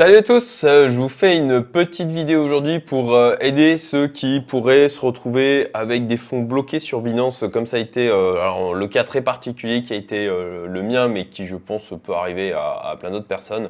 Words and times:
Salut 0.00 0.16
à 0.16 0.22
tous, 0.22 0.64
euh, 0.64 0.88
je 0.88 0.96
vous 0.96 1.10
fais 1.10 1.36
une 1.36 1.62
petite 1.62 2.10
vidéo 2.10 2.42
aujourd'hui 2.42 2.80
pour 2.80 3.14
euh, 3.14 3.34
aider 3.38 3.76
ceux 3.76 4.06
qui 4.06 4.40
pourraient 4.40 4.88
se 4.88 4.98
retrouver 4.98 5.68
avec 5.74 6.06
des 6.06 6.16
fonds 6.16 6.40
bloqués 6.40 6.78
sur 6.78 7.02
Binance 7.02 7.44
comme 7.52 7.66
ça 7.66 7.76
a 7.76 7.80
été 7.80 8.08
euh, 8.08 8.72
le 8.72 8.88
cas 8.88 9.04
très 9.04 9.20
particulier 9.20 9.82
qui 9.82 9.92
a 9.92 9.96
été 9.96 10.24
le 10.24 10.82
mien 10.82 11.08
mais 11.08 11.26
qui 11.26 11.44
je 11.44 11.54
pense 11.54 11.92
peut 12.02 12.14
arriver 12.14 12.54
à, 12.54 12.96
plein 12.98 13.10
d'autres 13.10 13.26
personnes. 13.26 13.68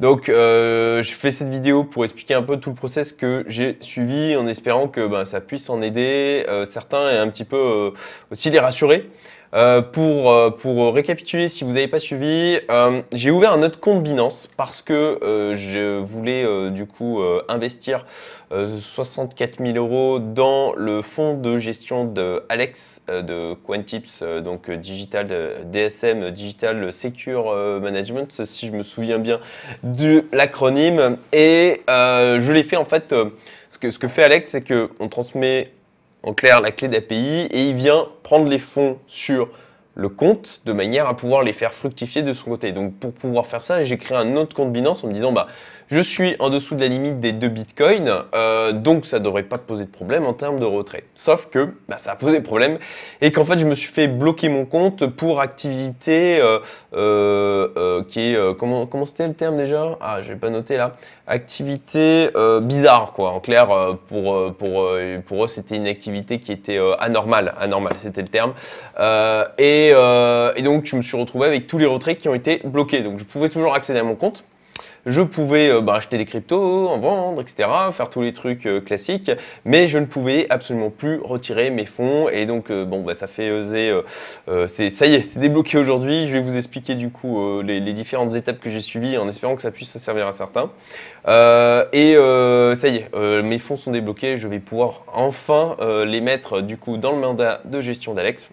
Donc 0.00 0.28
je 0.28 1.02
fais 1.02 1.30
cette 1.30 1.50
vidéo 1.50 1.84
pour 1.84 2.02
expliquer 2.02 2.32
un 2.32 2.42
peu 2.42 2.56
tout 2.56 2.70
le 2.70 2.76
process 2.76 3.12
que 3.12 3.44
j'ai 3.46 3.76
suivi 3.80 4.36
en 4.36 4.46
espérant 4.46 4.88
que 4.88 5.06
ben, 5.06 5.26
ça 5.26 5.42
puisse 5.42 5.68
en 5.68 5.82
aider 5.82 6.46
certains 6.64 7.10
et 7.10 7.18
un 7.18 7.28
petit 7.28 7.44
peu 7.44 7.92
aussi 8.30 8.48
les 8.48 8.58
rassurer. 8.58 9.10
Euh, 9.54 9.80
pour, 9.80 10.30
euh, 10.30 10.50
pour 10.50 10.92
récapituler, 10.94 11.48
si 11.48 11.64
vous 11.64 11.72
n'avez 11.72 11.88
pas 11.88 12.00
suivi, 12.00 12.58
euh, 12.70 13.00
j'ai 13.12 13.30
ouvert 13.30 13.52
un 13.52 13.62
autre 13.62 13.80
compte 13.80 14.02
Binance 14.02 14.48
parce 14.58 14.82
que 14.82 15.18
je 15.54 15.98
voulais 15.98 16.70
du 16.70 16.86
coup 16.86 17.22
investir 17.48 18.06
64 18.50 19.58
000 19.64 19.76
euros 19.76 20.18
dans 20.18 20.72
le 20.74 21.02
fonds 21.02 21.34
de 21.34 21.58
gestion 21.58 22.04
de 22.04 22.42
Alex 22.48 23.00
de 23.08 23.54
Quantips, 23.54 24.22
donc 24.44 24.70
digital 24.70 25.28
DSM, 25.64 26.30
Digital 26.30 26.92
Secure 26.92 27.54
Management, 27.80 28.44
si 28.44 28.66
je 28.66 28.72
me 28.72 28.82
souviens 28.82 29.18
bien 29.18 29.40
de 29.82 30.24
l'acronyme. 30.32 31.18
Et 31.32 31.82
je 31.88 32.52
l'ai 32.52 32.62
fait 32.62 32.76
en 32.76 32.84
fait. 32.84 33.14
ce 33.70 33.78
que, 33.78 33.90
ce 33.90 33.98
que 33.98 34.08
fait 34.08 34.24
Alex, 34.24 34.50
c'est 34.50 34.62
qu'on 34.66 35.08
transmet 35.08 35.72
en 36.22 36.34
clair 36.34 36.60
la 36.60 36.70
clé 36.70 36.88
d'API 36.88 37.48
et 37.50 37.68
il 37.68 37.74
vient 37.74 38.08
prendre 38.22 38.48
les 38.48 38.58
fonds 38.58 38.98
sur 39.06 39.48
le 39.94 40.08
compte 40.08 40.60
de 40.64 40.72
manière 40.72 41.08
à 41.08 41.16
pouvoir 41.16 41.42
les 41.42 41.52
faire 41.52 41.72
fructifier 41.72 42.22
de 42.22 42.32
son 42.32 42.50
côté. 42.50 42.72
Donc 42.72 42.94
pour 42.94 43.12
pouvoir 43.12 43.46
faire 43.46 43.62
ça, 43.62 43.82
j'ai 43.84 43.98
créé 43.98 44.16
un 44.16 44.36
autre 44.36 44.54
compte 44.54 44.72
Binance 44.72 45.02
en 45.02 45.08
me 45.08 45.12
disant 45.12 45.32
bah 45.32 45.48
je 45.90 46.00
suis 46.00 46.36
en 46.38 46.50
dessous 46.50 46.74
de 46.74 46.80
la 46.82 46.88
limite 46.88 47.18
des 47.18 47.32
2 47.32 47.48
bitcoins, 47.48 48.12
euh, 48.34 48.72
donc 48.72 49.06
ça 49.06 49.18
ne 49.18 49.24
devrait 49.24 49.42
pas 49.42 49.56
poser 49.56 49.86
de 49.86 49.90
problème 49.90 50.26
en 50.26 50.34
termes 50.34 50.60
de 50.60 50.64
retrait. 50.66 51.04
Sauf 51.14 51.46
que 51.46 51.74
bah, 51.88 51.96
ça 51.98 52.12
a 52.12 52.16
posé 52.16 52.40
problème 52.40 52.78
et 53.22 53.32
qu'en 53.32 53.44
fait 53.44 53.58
je 53.58 53.64
me 53.64 53.74
suis 53.74 53.90
fait 53.90 54.06
bloquer 54.06 54.50
mon 54.50 54.66
compte 54.66 55.06
pour 55.06 55.40
activité 55.40 56.40
euh, 56.40 56.58
euh, 56.94 58.04
qui 58.04 58.20
est 58.20 58.56
comment 58.58 59.04
c'était 59.06 59.26
le 59.26 59.34
terme 59.34 59.56
déjà? 59.56 59.96
Ah 60.00 60.20
je 60.20 60.32
vais 60.32 60.38
pas 60.38 60.50
noté 60.50 60.76
là. 60.76 60.96
Activité 61.26 62.30
bizarre 62.62 63.12
quoi. 63.12 63.30
En 63.30 63.40
clair 63.40 63.68
pour 64.08 64.34
eux 64.34 65.46
c'était 65.46 65.76
une 65.76 65.86
activité 65.86 66.38
qui 66.38 66.52
était 66.52 66.78
anormale, 66.98 67.54
anormale 67.58 67.94
c'était 67.96 68.22
le 68.22 68.28
terme. 68.28 68.52
Et 69.58 70.62
donc 70.62 70.84
je 70.84 70.96
me 70.96 71.02
suis 71.02 71.16
retrouvé 71.16 71.46
avec 71.46 71.66
tous 71.66 71.78
les 71.78 71.86
retraits 71.86 72.18
qui 72.18 72.28
ont 72.28 72.34
été 72.34 72.60
bloqués. 72.64 73.00
Donc 73.00 73.18
je 73.18 73.24
pouvais 73.24 73.48
toujours 73.48 73.74
accéder 73.74 74.00
à 74.00 74.04
mon 74.04 74.14
compte. 74.14 74.44
Je 75.06 75.22
pouvais 75.22 75.70
euh, 75.70 75.80
bah, 75.80 75.94
acheter 75.94 76.18
des 76.18 76.24
cryptos, 76.24 76.88
en 76.88 76.98
vendre, 76.98 77.40
etc., 77.40 77.68
faire 77.92 78.10
tous 78.10 78.22
les 78.22 78.32
trucs 78.32 78.66
euh, 78.66 78.80
classiques, 78.80 79.30
mais 79.64 79.88
je 79.88 79.98
ne 79.98 80.04
pouvais 80.04 80.46
absolument 80.50 80.90
plus 80.90 81.20
retirer 81.20 81.70
mes 81.70 81.86
fonds. 81.86 82.28
Et 82.28 82.46
donc, 82.46 82.70
euh, 82.70 82.84
bon, 82.84 83.02
bah, 83.02 83.14
ça 83.14 83.26
fait 83.26 83.52
oser. 83.52 83.92
ça 84.46 85.06
y 85.06 85.14
est, 85.14 85.22
c'est 85.22 85.40
débloqué 85.40 85.78
aujourd'hui. 85.78 86.26
Je 86.26 86.32
vais 86.32 86.40
vous 86.40 86.56
expliquer 86.56 86.94
du 86.94 87.10
coup 87.10 87.62
les, 87.62 87.80
différentes 87.92 88.34
étapes 88.34 88.60
que 88.60 88.70
j'ai 88.70 88.80
suivies 88.80 89.16
en 89.16 89.28
espérant 89.28 89.56
que 89.56 89.62
ça 89.62 89.70
puisse 89.70 89.96
servir 89.96 90.26
à 90.26 90.32
certains. 90.32 90.70
et 91.92 92.14
ça 92.14 92.88
y 92.88 92.96
est, 92.96 93.42
mes 93.42 93.58
fonds 93.58 93.76
sont 93.76 93.90
débloqués. 93.90 94.36
Je 94.36 94.48
vais 94.48 94.58
pouvoir 94.58 95.02
enfin 95.12 95.76
les 96.06 96.20
mettre 96.20 96.60
du 96.60 96.76
coup 96.76 96.96
dans 96.96 97.12
le 97.12 97.18
mandat 97.18 97.60
de 97.64 97.80
gestion 97.80 98.14
d'Alex. 98.14 98.50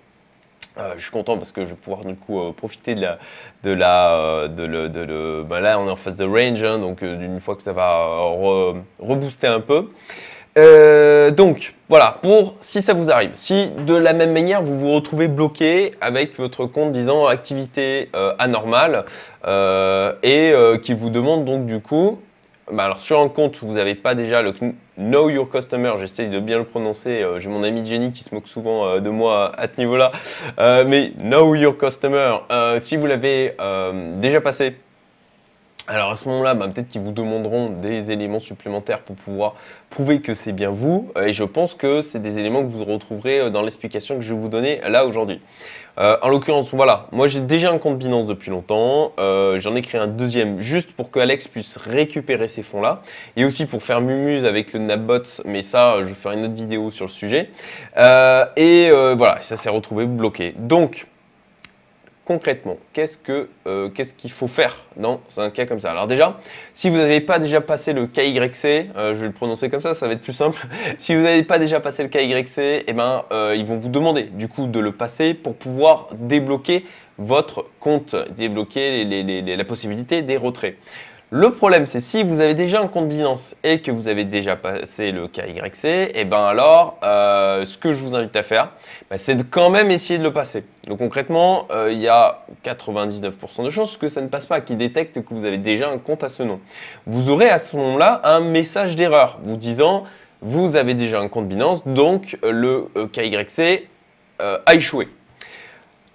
Euh, 0.78 0.94
je 0.98 1.04
suis 1.04 1.12
content 1.12 1.38
parce 1.38 1.52
que 1.52 1.64
je 1.64 1.70
vais 1.70 1.76
pouvoir 1.76 2.04
du 2.04 2.16
coup 2.16 2.40
euh, 2.40 2.52
profiter 2.52 2.96
de 2.96 3.02
la, 3.02 3.18
de 3.64 3.72
la, 3.72 4.14
euh, 4.14 4.48
de 4.50 4.64
le, 4.64 4.90
de 4.90 5.00
le 5.02 5.44
bah 5.48 5.62
là 5.62 5.80
on 5.80 5.88
est 5.88 5.92
en 5.92 5.96
phase 5.96 6.16
de 6.16 6.26
range, 6.26 6.64
hein, 6.64 6.80
donc 6.80 7.04
d'une 7.04 7.40
fois 7.40 7.56
que 7.56 7.62
ça 7.62 7.72
va 7.72 8.18
rebooster 9.00 9.48
un 9.48 9.62
peu. 9.62 9.88
donc 11.32 11.76
voilà, 11.88 12.18
pour 12.22 12.56
si 12.60 12.82
ça 12.82 12.94
vous 12.94 13.10
arrive, 13.10 13.32
si 13.36 13.68
de 13.86 13.96
la 13.96 14.14
même 14.14 14.34
manière 14.34 14.62
vous 14.62 14.78
vous 14.78 14.94
retrouvez 14.94 15.28
bloqué 15.28 15.94
avec 16.02 16.36
votre 16.38 16.66
compte 16.66 16.92
disant 16.92 17.28
activité 17.28 18.10
anormale 18.38 19.06
et 20.24 20.54
qui 20.82 20.94
vous 20.94 21.10
demande 21.10 21.46
donc 21.46 21.66
du 21.66 21.80
coup 21.80 22.20
bah 22.72 22.86
alors 22.86 23.00
sur 23.00 23.20
un 23.20 23.30
compte 23.30 23.62
où 23.62 23.68
vous 23.68 23.74
n'avez 23.76 23.94
pas 23.94 24.16
déjà 24.16 24.42
le 24.42 24.52
Know 24.98 25.30
Your 25.30 25.50
Customer, 25.50 25.94
j'essaye 26.00 26.30
de 26.30 26.40
bien 26.40 26.58
le 26.58 26.64
prononcer, 26.64 27.22
euh, 27.22 27.40
j'ai 27.40 27.48
mon 27.48 27.62
ami 27.64 27.86
Jenny 27.86 28.12
qui 28.12 28.24
se 28.24 28.34
moque 28.34 28.48
souvent 28.48 28.88
euh, 28.88 29.00
de 29.00 29.10
moi 29.12 29.52
à 29.56 29.68
ce 29.68 29.74
niveau-là, 29.78 30.12
euh, 30.58 30.84
mais 30.88 31.12
Know 31.20 31.54
Your 31.54 31.78
Customer, 31.78 32.38
si 32.80 32.98
vous 32.98 33.06
l'avez 33.06 33.56
déjà 34.18 34.42
passé, 34.42 34.76
alors 35.88 36.12
à 36.12 36.16
ce 36.16 36.28
moment-là, 36.30 36.56
bah, 36.56 36.68
peut-être 36.68 36.88
qu'ils 36.88 37.02
vous 37.02 37.12
demanderont 37.12 37.70
des 37.70 38.10
éléments 38.10 38.40
supplémentaires 38.40 39.02
pour 39.02 39.16
pouvoir 39.16 39.54
prouver 39.92 40.20
que 40.20 40.34
c'est 40.34 40.52
bien 40.52 40.72
vous. 40.72 41.12
Et 41.24 41.32
je 41.32 41.44
pense 41.44 41.76
que 41.76 42.02
c'est 42.02 42.22
des 42.22 42.40
éléments 42.40 42.64
que 42.64 42.70
vous 42.70 42.84
retrouverez 42.84 43.40
euh, 43.40 43.50
dans 43.52 43.62
l'explication 43.62 44.16
que 44.16 44.22
je 44.22 44.34
vais 44.34 44.40
vous 44.40 44.50
donner 44.50 44.82
là 44.88 45.06
aujourd'hui. 45.06 45.42
Euh, 46.00 46.18
en 46.24 46.30
l'occurrence, 46.30 46.72
voilà, 46.74 47.08
moi 47.12 47.28
j'ai 47.28 47.40
déjà 47.40 47.72
un 47.72 47.78
compte 47.78 48.00
Binance 48.00 48.26
depuis 48.26 48.50
longtemps. 48.50 49.14
Euh, 49.20 49.60
j'en 49.60 49.76
ai 49.76 49.82
créé 49.82 50.02
un 50.02 50.08
deuxième 50.08 50.60
juste 50.60 50.92
pour 50.94 51.12
que 51.12 51.20
Alex 51.20 51.48
puisse 51.48 51.78
récupérer 51.78 52.48
ces 52.48 52.64
fonds-là. 52.64 53.04
Et 53.38 53.46
aussi 53.46 53.68
pour 53.68 53.84
faire 53.84 54.02
mumuse 54.02 54.44
avec 54.44 54.74
le 54.74 54.80
Napbots, 54.80 55.44
mais 55.46 55.62
ça, 55.62 56.04
je 56.04 56.14
ferai 56.16 56.36
une 56.36 56.46
autre 56.46 56.56
vidéo 56.56 56.90
sur 56.90 57.06
le 57.06 57.12
sujet. 57.12 57.52
et 58.58 58.90
voilà, 58.90 59.38
ça 59.42 59.56
s'est 59.56 59.70
retrouvé 59.70 60.08
bloqué. 60.08 60.56
Donc, 60.58 61.06
concrètement, 62.26 62.78
euh, 63.68 63.90
qu'est-ce 63.90 64.14
qu'il 64.14 64.32
faut 64.32 64.48
faire 64.48 64.84
dans 64.98 65.22
un 65.38 65.52
cas 65.52 65.66
comme 65.66 65.80
ça? 65.80 65.92
Alors 65.92 66.08
déjà, 66.08 66.40
si 66.74 66.90
vous 66.90 66.98
n'avez 66.98 67.22
pas 67.22 67.38
déjà 67.40 67.62
passé 67.62 67.94
le 67.94 68.08
KYC, 68.08 68.90
euh, 68.96 69.14
je 69.14 69.22
vais 69.22 69.28
le 69.28 69.32
prononcer 69.32 69.70
comme 69.70 69.82
ça, 69.82 69.94
ça 69.94 70.08
va 70.08 70.14
être 70.14 70.22
plus 70.22 70.34
simple. 70.34 70.66
si 70.98 71.14
vous 71.16 71.22
n'avez 71.22 71.44
pas 71.44 71.60
déjà 71.60 71.80
passé 71.80 72.04
le 72.04 72.10
KYC, 72.10 72.84
eh 72.88 72.94
ben, 72.94 73.24
euh, 73.32 73.56
ils 73.56 73.66
vont 73.66 73.78
vous 73.78 73.90
demander 73.90 74.24
du 74.24 74.48
coup 74.48 74.66
de 74.66 74.80
le 74.80 74.92
passer 74.92 75.36
pour 75.36 75.56
pouvoir 75.56 76.10
débloquer 76.14 76.86
votre 77.18 77.68
compte, 77.80 78.16
débloquer 78.36 79.06
la 79.56 79.64
possibilité 79.64 80.22
des 80.22 80.36
retraits. 80.36 80.76
Le 81.32 81.50
problème, 81.50 81.88
c'est 81.88 82.02
si 82.02 82.22
vous 82.22 82.40
avez 82.40 82.54
déjà 82.54 82.80
un 82.82 82.88
compte 82.88 83.08
Binance 83.08 83.56
et 83.64 83.80
que 83.80 83.90
vous 83.90 84.08
avez 84.08 84.26
déjà 84.26 84.56
passé 84.56 85.12
le 85.12 85.28
KYC, 85.28 85.86
et 85.86 86.12
eh 86.14 86.24
ben 86.24 86.46
alors, 86.46 87.00
euh, 87.04 87.66
ce 87.66 87.80
que 87.80 87.94
je 87.94 88.04
vous 88.04 88.14
invite 88.14 88.36
à 88.36 88.44
faire, 88.44 88.70
bah, 89.10 89.18
c'est 89.18 89.34
de 89.34 89.42
quand 89.42 89.72
même 89.72 89.90
essayer 89.90 90.20
de 90.20 90.24
le 90.24 90.32
passer. 90.32 90.64
Donc 90.88 91.00
concrètement, 91.00 91.68
euh, 91.72 91.92
il 91.92 92.00
y 92.00 92.08
a 92.08 92.46
99% 92.64 93.64
de 93.64 93.72
chances 93.72 93.98
que 93.98 94.08
ça 94.08 94.22
ne 94.22 94.28
passe 94.28 94.46
pas, 94.46 94.62
qu'il 94.62 94.78
détecte 94.78 95.26
que 95.26 95.34
vous 95.34 95.46
avez 95.46 95.58
déjà 95.58 95.90
un 95.90 95.98
compte 95.98 96.24
à 96.24 96.30
ce 96.30 96.44
nom. 96.44 96.60
Vous 97.08 97.32
aurez 97.32 97.50
à 97.50 97.58
ce 97.58 97.76
moment-là 97.76 98.22
un 98.24 98.42
message 98.42 98.96
d'erreur 98.96 99.40
vous 99.44 99.58
disant 99.58 100.04
vous 100.44 100.76
avez 100.76 100.94
déjà 100.94 101.20
un 101.20 101.28
compte 101.28 101.48
Binance, 101.48 101.82
donc 101.88 102.38
le 102.44 102.88
euh, 102.98 103.08
KYC 103.08 103.88
a 104.38 104.76
échoué. 104.76 105.08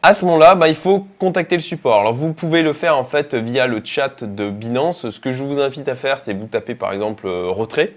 À 0.02 0.14
ce 0.14 0.24
moment-là, 0.24 0.54
bah, 0.54 0.68
il 0.68 0.74
faut 0.74 1.06
contacter 1.18 1.56
le 1.56 1.60
support. 1.60 2.00
Alors 2.00 2.14
vous 2.14 2.32
pouvez 2.32 2.62
le 2.62 2.72
faire 2.72 2.96
en 2.96 3.04
fait 3.04 3.34
via 3.34 3.66
le 3.66 3.82
chat 3.84 4.24
de 4.24 4.48
Binance. 4.48 5.10
Ce 5.10 5.20
que 5.20 5.30
je 5.30 5.44
vous 5.44 5.60
invite 5.60 5.88
à 5.88 5.94
faire, 5.94 6.20
c'est 6.20 6.32
vous 6.32 6.46
taper 6.46 6.74
par 6.74 6.92
exemple 6.92 7.26
euh, 7.26 7.50
retrait. 7.50 7.92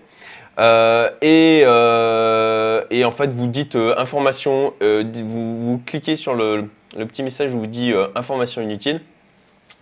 Euh, 0.60 1.10
euh, 1.24 2.84
et, 2.92 3.06
en 3.06 3.12
fait, 3.12 3.32
vous 3.32 3.48
dites 3.48 3.76
information, 3.76 4.74
vous, 4.82 5.82
cliquez 5.86 6.16
sur 6.16 6.36
le, 6.36 6.70
le, 6.96 7.06
petit 7.08 7.24
message 7.24 7.56
où 7.56 7.60
vous 7.60 7.68
dit 7.68 7.94
information 8.16 8.62
inutile. 8.62 9.02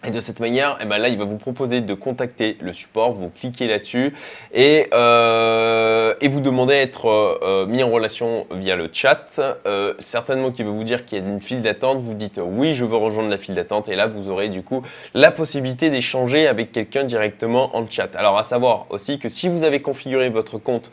Et 0.03 0.09
de 0.09 0.19
cette 0.19 0.39
manière, 0.39 0.79
eh 0.81 0.85
ben 0.85 0.97
là, 0.97 1.09
il 1.09 1.17
va 1.17 1.25
vous 1.25 1.37
proposer 1.37 1.79
de 1.81 1.93
contacter 1.93 2.57
le 2.59 2.73
support. 2.73 3.13
Vous 3.13 3.29
cliquez 3.29 3.67
là-dessus 3.67 4.15
et, 4.51 4.87
euh, 4.93 6.15
et, 6.21 6.27
vous 6.27 6.39
demandez 6.41 6.73
à 6.73 6.81
être 6.81 7.05
euh, 7.07 7.67
mis 7.67 7.83
en 7.83 7.91
relation 7.91 8.47
via 8.51 8.75
le 8.75 8.89
chat. 8.91 9.39
Euh, 9.67 9.93
certainement 9.99 10.49
qu'il 10.49 10.65
va 10.65 10.71
vous 10.71 10.83
dire 10.83 11.05
qu'il 11.05 11.19
y 11.19 11.21
a 11.21 11.29
une 11.29 11.39
file 11.39 11.61
d'attente. 11.61 11.99
Vous 11.99 12.15
dites 12.15 12.41
oui, 12.43 12.73
je 12.73 12.83
veux 12.83 12.97
rejoindre 12.97 13.29
la 13.29 13.37
file 13.37 13.53
d'attente. 13.53 13.89
Et 13.89 13.95
là, 13.95 14.07
vous 14.07 14.27
aurez 14.27 14.49
du 14.49 14.63
coup 14.63 14.81
la 15.13 15.29
possibilité 15.29 15.91
d'échanger 15.91 16.47
avec 16.47 16.71
quelqu'un 16.71 17.03
directement 17.03 17.75
en 17.75 17.85
chat. 17.87 18.16
Alors, 18.16 18.39
à 18.39 18.43
savoir 18.43 18.87
aussi 18.89 19.19
que 19.19 19.29
si 19.29 19.49
vous 19.49 19.63
avez 19.63 19.84
configuré 19.84 20.29
votre 20.29 20.57
compte 20.57 20.91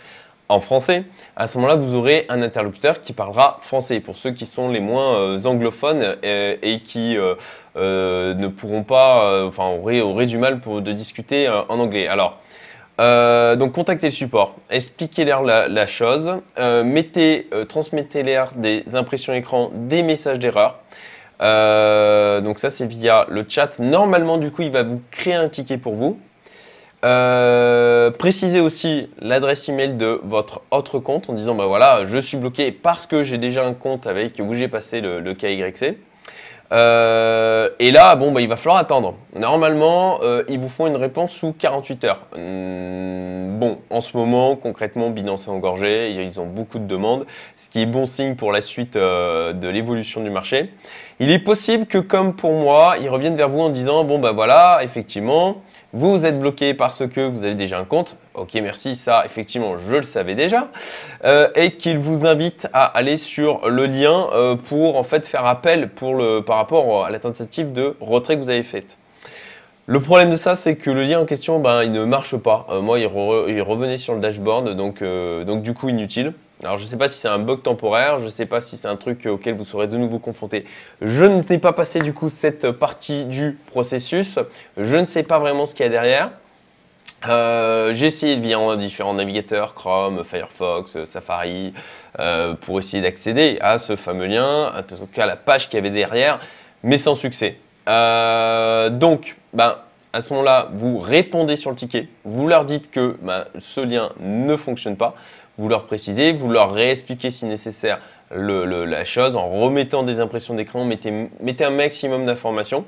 en 0.49 0.61
français, 0.61 1.05
à 1.37 1.47
ce 1.47 1.59
moment-là, 1.59 1.77
vous 1.77 1.95
aurez 1.95 2.25
un 2.31 2.41
interlocuteur 2.41 3.03
qui 3.03 3.13
parlera 3.13 3.59
français. 3.61 4.01
Pour 4.01 4.17
ceux 4.17 4.31
qui 4.31 4.47
sont 4.47 4.71
les 4.71 4.81
moins 4.81 5.15
euh, 5.17 5.45
anglophones 5.45 6.17
euh, 6.25 6.57
et, 6.63 6.81
qui 6.81 7.19
euh, 7.19 8.35
ne 8.35 8.49
pourront 8.49 8.83
pas, 8.83 9.45
enfin, 9.45 9.69
auraient, 9.69 10.27
du 10.27 10.39
mal 10.39 10.61
pour, 10.61 10.81
de 10.81 10.93
discuter 10.93 11.49
en 11.49 11.79
anglais. 11.79 12.09
Alors, 12.09 12.39
donc 12.99 13.73
contactez 13.73 14.09
le 14.09 14.13
support, 14.13 14.57
expliquez-leur 14.71 15.43
la, 15.43 15.87
chose, 15.87 16.33
mettez, 16.59 17.49
transmettez-leur 17.69 18.53
des 18.57 18.83
impressions 18.95 19.35
écran, 19.35 19.71
des 19.73 20.03
messages 20.03 20.41
d'erreur. 20.41 20.81
donc 21.41 22.59
ça 22.59 22.71
c'est 22.71 22.87
via 22.87 23.27
le 23.29 23.45
chat. 23.49 23.79
Normalement 23.79 24.39
du 24.39 24.51
coup 24.51 24.63
il 24.63 24.73
va 24.73 24.83
vous 24.83 25.01
créer 25.13 25.35
un 25.35 25.49
ticket 25.49 25.79
pour 25.79 25.95
vous. 25.95 26.19
Euh, 27.05 28.11
précisez 28.11 28.61
aussi 28.61 29.09
l'adresse 29.21 29.69
email 29.69 29.95
de 29.95 30.21
votre 30.25 30.63
autre 30.73 30.99
compte 30.99 31.31
en 31.31 31.33
disant 31.33 31.55
bah 31.55 31.67
voilà 31.67 32.05
je 32.05 32.19
suis 32.19 32.37
bloqué 32.37 32.73
parce 32.73 33.07
que 33.07 33.23
j'ai 33.23 33.39
déjà 33.39 33.65
un 33.65 33.73
compte 33.73 34.09
avec 34.09 34.41
où 34.41 34.55
j'ai 34.55 34.67
passé 34.67 35.01
le, 35.01 35.33
KYC. 35.33 35.97
Euh, 36.71 37.71
et 37.79 37.91
là, 37.93 38.15
bon, 38.15 38.31
bah, 38.31 38.43
il 38.43 38.49
va 38.49 38.57
falloir 38.57 38.77
attendre. 38.77 39.15
Normalement, 39.35 40.19
euh, 40.23 40.43
ils 40.51 40.59
vous 40.59 40.69
font 40.69 40.87
une 40.87 40.97
réponse 40.97 41.33
sous 41.33 41.55
48 41.59 42.05
heures. 42.05 42.21
Hmm, 42.37 43.59
bon, 43.59 43.79
en 43.89 44.03
ce 44.03 44.15
moment, 44.15 44.55
concrètement, 44.55 45.09
Binance 45.09 45.47
est 45.47 45.51
engorgé, 45.51 46.11
ils 46.11 46.39
ont 46.39 46.45
beaucoup 46.45 46.79
de 46.79 46.85
demandes, 46.85 47.25
ce 47.57 47.71
qui 47.71 47.81
est 47.81 47.87
bon 47.87 48.05
signe 48.05 48.35
pour 48.35 48.53
la 48.53 48.61
suite 48.61 48.99
de 48.99 49.69
l'évolution 49.69 50.23
du 50.23 50.29
marché. 50.29 50.71
Il 51.21 51.31
est 51.31 51.39
possible 51.39 51.87
que, 51.87 51.97
comme 51.97 52.35
pour 52.35 52.53
moi, 52.53 52.97
ils 53.01 53.09
reviennent 53.09 53.37
vers 53.37 53.49
vous 53.49 53.61
en 53.61 53.71
disant, 53.71 54.05
bon, 54.05 54.19
bah 54.19 54.33
voilà, 54.33 54.81
effectivement, 54.83 55.63
vous 55.93 56.27
êtes 56.27 56.39
bloqué 56.39 56.75
parce 56.75 57.07
que 57.07 57.21
vous 57.21 57.45
avez 57.45 57.55
déjà 57.55 57.79
un 57.79 57.85
compte. 57.85 58.17
Ok, 58.35 58.55
merci, 58.55 58.95
ça, 58.95 59.23
effectivement, 59.25 59.79
je 59.79 59.97
le 59.97 60.03
savais 60.03 60.35
déjà. 60.35 60.69
Euh, 61.25 61.49
et 61.55 61.73
qu'il 61.73 61.99
vous 61.99 62.27
invite 62.27 62.69
à 62.73 62.85
aller 62.85 63.17
sur 63.17 63.69
le 63.69 63.87
lien 63.87 64.29
euh, 64.33 64.55
pour 64.55 64.99
en 64.99 65.03
fait 65.03 65.27
faire 65.27 65.47
appel 65.47 65.89
pour 65.89 66.15
le, 66.15 66.41
par 66.41 66.57
rapport 66.57 67.07
à 67.07 67.11
la 67.11 67.19
tentative 67.19 67.73
de 67.73 67.97
retrait 68.01 68.37
que 68.37 68.43
vous 68.43 68.51
avez 68.51 68.63
faite. 68.63 68.99
Le 69.87 70.01
problème 70.01 70.31
de 70.31 70.37
ça, 70.37 70.57
c'est 70.57 70.77
que 70.77 70.91
le 70.91 71.03
lien 71.03 71.21
en 71.21 71.25
question, 71.25 71.59
ben, 71.59 71.83
il 71.83 71.93
ne 71.93 72.05
marche 72.05 72.37
pas. 72.37 72.67
Euh, 72.69 72.83
moi, 72.83 72.99
il, 72.99 73.07
revenait 73.07 73.97
sur 73.97 74.15
le 74.15 74.21
dashboard, 74.21 74.77
donc, 74.77 75.03
donc 75.03 75.63
du 75.63 75.73
coup 75.73 75.89
inutile. 75.89 76.35
Alors 76.63 76.77
je 76.77 76.83
ne 76.83 76.89
sais 76.89 76.97
pas 76.97 77.09
si 77.09 77.21
c'est 77.21 77.29
un 77.29 77.39
bug 77.39 77.63
temporaire, 77.63 78.19
je 78.19 78.25
ne 78.25 78.31
sais 78.31 78.47
pas 78.47 78.61
si 78.61 78.77
c'est 78.77 78.89
un 78.89 78.97
truc 78.97 79.27
auquel 79.27 79.55
vous 79.55 79.65
serez 79.65 79.87
de 79.87 79.97
nouveau 79.97 80.19
confronté. 80.19 80.65
Je 81.01 81.25
ne 81.25 81.41
sais 81.41 81.59
pas 81.59 81.73
passé 81.73 82.01
du 82.01 82.13
coup 82.13 82.29
cette 82.29 82.73
partie 82.73 83.25
du 83.25 83.57
processus. 83.67 84.39
Je 84.77 84.97
ne 84.97 85.05
sais 85.05 85.23
pas 85.23 85.39
vraiment 85.39 85.67
ce 85.67 85.75
qu'il 85.75 85.85
y 85.85 85.89
a 85.89 85.91
derrière. 85.91 86.31
Euh, 87.27 87.93
j'ai 87.93 88.07
essayé 88.07 88.37
de 88.37 88.41
via 88.41 88.77
différents 88.77 89.15
navigateurs, 89.15 89.75
Chrome, 89.75 90.25
Firefox, 90.25 91.05
Safari, 91.05 91.73
euh, 92.19 92.55
pour 92.55 92.79
essayer 92.79 93.03
d'accéder 93.03 93.59
à 93.61 93.79
ce 93.79 93.97
fameux 93.97 94.27
lien, 94.27 94.73
en 94.77 94.83
tout 94.83 95.07
cas 95.13 95.27
la 95.27 95.37
page 95.37 95.69
qu'il 95.69 95.77
y 95.77 95.81
avait 95.81 95.91
derrière, 95.91 96.39
mais 96.83 96.99
sans 96.99 97.17
succès. 97.17 97.57
Euh, 97.89 98.91
donc, 98.91 99.37
ben, 99.53 99.77
à 100.13 100.21
ce 100.21 100.33
moment-là, 100.33 100.69
vous 100.73 100.99
répondez 100.99 101.57
sur 101.57 101.71
le 101.71 101.77
ticket, 101.77 102.09
vous 102.25 102.47
leur 102.47 102.65
dites 102.65 102.91
que 102.91 103.17
ben, 103.21 103.45
ce 103.59 103.81
lien 103.81 104.11
ne 104.21 104.55
fonctionne 104.57 104.97
pas, 104.97 105.15
vous 105.59 105.69
leur 105.69 105.85
précisez, 105.85 106.33
vous 106.33 106.49
leur 106.49 106.73
réexpliquez 106.73 107.31
si 107.31 107.45
nécessaire 107.45 108.01
la 108.31 109.05
chose 109.05 109.37
en 109.37 109.49
remettant 109.49 110.03
des 110.03 110.21
impressions 110.21 110.55
d'écran, 110.55 110.85
mettez, 110.85 111.65
un 111.65 111.71
maximum 111.71 112.27
d'informations. 112.27 112.85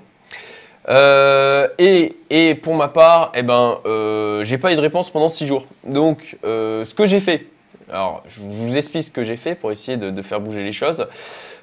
Euh, 0.89 1.69
et, 1.79 2.55
pour 2.55 2.75
ma 2.75 2.89
part, 2.89 3.33
eh 3.35 3.43
ben, 3.43 3.79
euh, 3.87 4.43
j'ai 4.45 4.59
pas 4.59 4.73
eu 4.73 4.77
de 4.77 4.81
réponse 4.81 5.11
pendant 5.11 5.29
6 5.29 5.47
jours. 5.47 5.67
Donc, 5.85 6.39
euh, 6.45 6.85
ce 6.85 6.95
que 6.95 7.07
j'ai 7.07 7.21
fait, 7.21 7.47
alors 7.91 8.23
je 8.27 8.41
vous 8.43 8.77
explique 8.77 9.05
ce 9.05 9.11
que 9.11 9.23
j'ai 9.23 9.37
fait 9.37 9.55
pour 9.55 9.73
essayer 9.73 9.97
de, 9.97 10.23
faire 10.23 10.41
bouger 10.41 10.63
les 10.63 10.73
choses. 10.73 11.07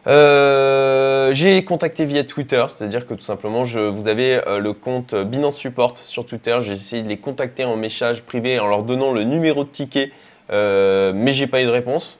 j'ai 0.05 1.63
contacté 1.63 2.05
via 2.05 2.23
Twitter, 2.23 2.63
c'est-à-dire 2.67 3.07
que 3.07 3.13
tout 3.13 3.23
simplement, 3.23 3.63
je, 3.63 3.79
vous 3.79 4.07
avez 4.07 4.41
le 4.59 4.73
compte 4.73 5.15
Binance 5.15 5.57
Support 5.57 5.97
sur 5.97 6.25
Twitter. 6.25 6.57
J'ai 6.61 6.73
essayé 6.73 7.03
de 7.03 7.09
les 7.09 7.17
contacter 7.17 7.65
en 7.65 7.75
message 7.75 8.23
privé 8.23 8.59
en 8.59 8.67
leur 8.67 8.83
donnant 8.83 9.13
le 9.13 9.23
numéro 9.23 9.63
de 9.63 9.69
ticket 9.69 10.11
mais 10.49 11.31
j'ai 11.31 11.47
pas 11.47 11.61
eu 11.61 11.65
de 11.65 11.71
réponse. 11.71 12.19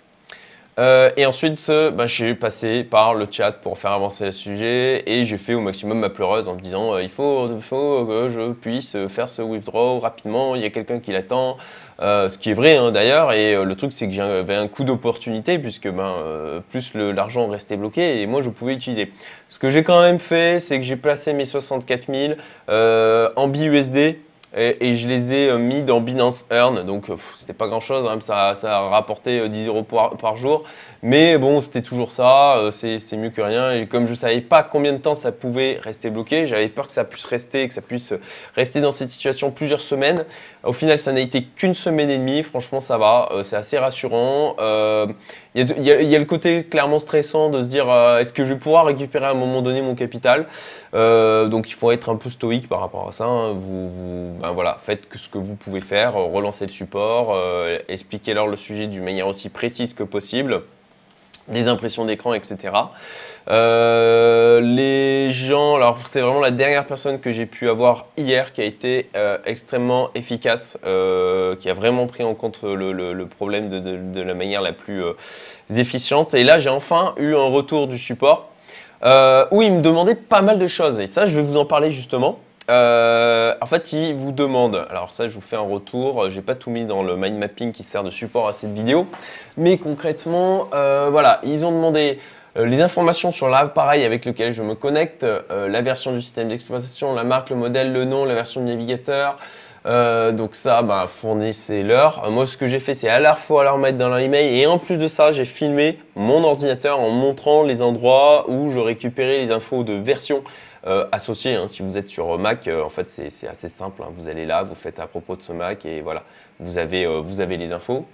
Euh, 0.79 1.09
et 1.17 1.25
ensuite, 1.25 1.65
euh, 1.69 1.89
bah, 1.89 2.05
j'ai 2.05 2.35
passé 2.35 2.83
par 2.83 3.15
le 3.15 3.25
chat 3.29 3.51
pour 3.51 3.79
faire 3.79 3.93
avancer 3.93 4.25
le 4.25 4.31
sujet 4.31 5.01
et 5.07 5.25
j'ai 5.25 5.39
fait 5.39 5.55
au 5.55 5.59
maximum 5.59 5.97
ma 5.99 6.09
pleureuse 6.09 6.47
en 6.47 6.53
me 6.53 6.59
disant 6.59 6.99
il 6.99 7.09
faut, 7.09 7.47
faut, 7.61 8.05
que 8.05 8.27
je 8.27 8.51
puisse 8.51 8.95
faire 9.07 9.27
ce 9.27 9.41
withdraw 9.41 9.99
rapidement, 9.99 10.55
il 10.55 10.61
y 10.61 10.65
a 10.65 10.69
quelqu'un 10.69 10.99
qui 10.99 11.11
l'attend. 11.11 11.57
ce 11.99 12.37
qui 12.37 12.51
est 12.51 12.53
vrai 12.53 12.77
hein, 12.77 12.91
d'ailleurs. 12.91 13.33
Et 13.33 13.55
le 13.55 13.75
truc, 13.75 13.91
c'est 13.91 14.05
que 14.05 14.13
j'avais 14.13 14.53
un 14.53 14.67
coup 14.67 14.83
d'opportunité 14.83 15.57
puisque 15.57 15.89
ben, 15.89 16.13
plus 16.69 16.93
l'argent 16.93 17.47
restait 17.47 17.77
bloqué 17.77 18.21
et 18.21 18.27
moi 18.27 18.41
je 18.41 18.51
pouvais 18.51 18.75
utiliser. 18.75 19.11
Ce 19.49 19.57
que 19.57 19.71
j'ai 19.71 19.83
quand 19.83 20.01
même 20.01 20.19
fait, 20.19 20.59
c'est 20.59 20.77
que 20.77 20.85
j'ai 20.85 20.95
placé 20.95 21.33
mes 21.33 21.45
64 21.45 22.05
000 22.07 22.33
en 23.35 23.47
BUSD 23.47 24.17
et, 24.55 24.95
je 24.95 25.07
les 25.09 25.33
ai 25.33 25.49
euh, 25.49 25.57
mis 25.57 25.83
dans 25.83 25.99
Binance 25.99 26.45
Earn, 26.49 26.85
donc 26.85 27.09
euh, 27.09 27.15
c'était 27.35 27.53
pas 27.53 27.67
grand 27.67 27.81
chose, 27.81 28.05
hein, 28.05 28.17
ça, 28.21 28.55
ça, 28.55 28.77
a 28.77 28.89
rapporté 28.89 29.47
10 29.49 29.65
euh, 29.65 29.67
euros 29.67 29.83
par, 29.83 30.37
jour, 30.37 30.63
mais 31.03 31.37
bon, 31.37 31.59
c'était 31.59 31.81
toujours 31.81 32.11
ça, 32.11 32.57
c'est 32.71 33.17
mieux 33.17 33.29
que 33.29 33.41
rien. 33.41 33.73
Et 33.73 33.87
comme 33.87 34.07
je 34.07 34.13
savais 34.13 34.39
pas 34.39 34.63
combien 34.63 34.93
de 34.93 34.99
temps 34.99 35.13
ça 35.13 35.33
pouvait 35.33 35.79
rester 35.81 36.09
bloqué, 36.09 36.45
j'avais 36.45 36.69
peur 36.69 36.87
que 36.87 36.93
ça 36.93 37.03
puisse 37.03 37.25
rester, 37.25 37.67
que 37.67 37.73
ça 37.73 37.81
puisse 37.81 38.13
rester 38.55 38.79
dans 38.79 38.91
cette 38.91 39.11
situation 39.11 39.51
plusieurs 39.51 39.81
semaines. 39.81 40.25
Au 40.63 40.73
final, 40.73 40.97
ça 40.97 41.11
n'a 41.11 41.19
été 41.19 41.43
qu'une 41.43 41.75
semaine 41.75 42.09
et 42.09 42.17
demie, 42.17 42.41
franchement, 42.41 42.81
ça 42.81 42.97
va, 42.97 43.29
c'est 43.43 43.55
assez 43.55 43.77
rassurant. 43.77 44.55
Il 45.59 45.83
y, 45.83 46.15
a 46.15 46.19
le 46.19 46.25
côté 46.25 46.63
clairement 46.63 46.99
stressant 46.99 47.49
de 47.49 47.61
se 47.61 47.67
dire 47.67 47.89
est-ce 48.19 48.31
que 48.31 48.45
je 48.45 48.53
vais 48.53 48.59
pouvoir 48.59 48.85
récupérer 48.85 49.25
à 49.25 49.31
un 49.31 49.33
moment 49.33 49.61
donné 49.63 49.81
mon 49.81 49.95
capital? 49.95 50.45
Donc 50.93 51.69
il 51.69 51.73
faut 51.73 51.91
être 51.91 52.09
un 52.09 52.15
peu 52.15 52.29
stoïque 52.29 52.69
par 52.69 52.79
rapport 52.79 53.07
à 53.07 53.11
ça. 53.11 53.25
Hein. 53.25 53.53
vous, 53.53 54.37
ben 54.39 54.51
voilà, 54.51 54.77
faites 54.79 55.07
ce 55.15 55.29
que 55.29 55.37
vous 55.37 55.55
pouvez 55.55 55.81
faire, 55.81 56.15
euh, 56.15 56.25
relancez 56.25 56.65
le 56.65 56.71
support, 56.71 57.33
euh, 57.33 57.79
expliquez-leur 57.87 58.47
le 58.47 58.55
sujet 58.55 58.87
d'une 58.87 59.03
manière 59.03 59.27
aussi 59.27 59.49
précise 59.49 59.93
que 59.93 60.03
possible, 60.03 60.63
des 61.47 61.67
impressions 61.67 62.05
d'écran, 62.05 62.33
etc. 62.33 62.73
Euh, 63.49 64.59
les 64.59 65.31
gens, 65.31 65.75
alors 65.75 65.99
c'est 66.11 66.21
vraiment 66.21 66.41
la 66.41 66.51
dernière 66.51 66.85
personne 66.85 67.19
que 67.19 67.31
j'ai 67.31 67.45
pu 67.45 67.69
avoir 67.69 68.07
hier 68.17 68.51
qui 68.51 68.61
a 68.61 68.65
été 68.65 69.09
extrêmement 69.45 70.09
efficace, 70.15 70.77
qui 70.83 71.69
a 71.69 71.73
vraiment 71.73 72.07
pris 72.07 72.23
en 72.23 72.33
compte 72.33 72.59
le, 72.63 73.25
problème 73.25 73.69
de, 73.69 74.21
la 74.21 74.33
manière 74.33 74.61
la 74.61 74.73
plus 74.73 75.01
efficiente. 75.75 76.33
Et 76.33 76.43
là, 76.43 76.59
j'ai 76.59 76.69
enfin 76.69 77.13
eu 77.17 77.35
un 77.35 77.47
retour 77.47 77.87
du 77.87 77.97
support 77.97 78.49
où 79.03 79.61
il 79.61 79.71
me 79.71 79.81
demandait 79.81 80.15
pas 80.15 80.41
mal 80.41 80.59
de 80.59 80.67
choses. 80.67 80.99
Et 80.99 81.07
ça, 81.07 81.25
je 81.25 81.37
vais 81.39 81.43
vous 81.43 81.57
en 81.57 81.65
parler 81.65 81.91
justement. 81.91 82.39
Euh, 82.69 83.53
en 83.61 83.65
fait, 83.65 83.93
ils 83.93 84.13
vous 84.13 84.33
demandent, 84.33 84.85
alors 84.89 85.09
ça 85.09 85.27
je 85.27 85.33
vous 85.33 85.41
fais 85.41 85.55
un 85.55 85.61
retour, 85.61 86.29
j'ai 86.29 86.41
pas 86.41 86.55
tout 86.55 86.69
mis 86.69 86.83
dans 86.83 87.01
le 87.01 87.15
mind 87.15 87.37
mapping 87.37 87.71
qui 87.71 87.83
sert 87.83 88.03
de 88.03 88.09
support 88.09 88.47
à 88.49 88.53
cette 88.53 88.73
vidéo, 88.73 89.07
mais 89.55 89.77
concrètement, 89.77 90.67
euh, 90.73 91.07
voilà, 91.09 91.39
ils 91.43 91.65
ont 91.65 91.71
demandé 91.71 92.17
euh, 92.57 92.65
les 92.65 92.81
informations 92.81 93.31
sur 93.31 93.47
l'appareil 93.47 94.03
avec 94.03 94.25
lequel 94.25 94.51
je 94.51 94.63
me 94.63 94.75
connecte, 94.75 95.25
la 95.49 95.81
version 95.81 96.11
du 96.11 96.21
système 96.21 96.49
d'exploitation, 96.49 97.13
la 97.13 97.23
marque, 97.23 97.51
le 97.51 97.55
modèle, 97.55 97.93
le 97.93 98.03
nom, 98.03 98.25
la 98.25 98.35
version 98.35 98.59
du 98.59 98.67
navigateur, 98.67 99.37
donc 99.85 100.55
ça, 100.55 100.81
bah, 100.81 101.05
fournissez-leur. 101.07 102.29
Moi, 102.29 102.45
ce 102.45 102.57
que 102.57 102.67
j'ai 102.67 102.79
fait, 102.79 102.93
c'est 102.93 103.07
à 103.07 103.21
la 103.21 103.35
fois 103.35 103.63
leur 103.63 103.77
mettre 103.77 103.97
dans 103.97 104.09
leur 104.09 104.19
email 104.19 104.59
et 104.59 104.65
en 104.65 104.79
plus 104.79 104.97
de 104.97 105.07
ça, 105.07 105.31
j'ai 105.31 105.45
filmé 105.45 105.97
mon 106.17 106.43
ordinateur 106.43 106.99
en 106.99 107.11
montrant 107.11 107.63
les 107.63 107.81
endroits 107.81 108.49
où 108.49 108.69
je 108.71 108.79
récupérais 108.81 109.37
les 109.37 109.51
infos 109.51 109.85
de 109.85 109.93
version 109.93 110.43
euh, 110.87 111.05
associé. 111.11 111.55
Hein. 111.55 111.67
Si 111.67 111.81
vous 111.81 111.97
êtes 111.97 112.07
sur 112.07 112.39
Mac, 112.39 112.67
euh, 112.67 112.81
en 112.81 112.87
fait, 112.87 113.09
c'est 113.09 113.47
assez 113.47 113.67
simple. 113.67 114.01
Hein. 114.01 114.09
Vous 114.15 114.29
allez 114.29 114.45
là, 114.45 114.63
vous 114.63 114.73
faites 114.73 114.99
à 114.99 115.07
propos 115.07 115.35
de 115.35 115.41
ce 115.41 115.51
Mac 115.51 115.85
et 115.85 115.99
voilà, 115.99 116.23
vous 116.61 116.77
avez, 116.77 117.05
euh, 117.05 117.19
vous 117.19 117.41
avez 117.41 117.57
les 117.57 117.73
infos. 117.73 118.05